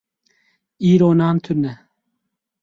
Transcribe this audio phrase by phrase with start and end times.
[0.91, 1.73] Îro nan tune.